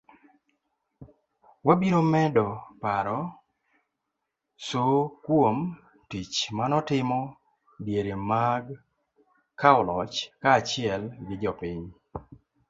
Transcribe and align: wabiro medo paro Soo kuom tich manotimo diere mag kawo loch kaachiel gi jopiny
wabiro 1.67 1.99
medo 2.13 2.45
paro 2.81 3.19
Soo 4.67 4.99
kuom 5.23 5.57
tich 6.09 6.37
manotimo 6.57 7.19
diere 7.85 8.15
mag 8.29 8.65
kawo 9.59 9.81
loch 9.89 10.15
kaachiel 10.41 11.03
gi 11.27 11.35
jopiny 11.41 11.85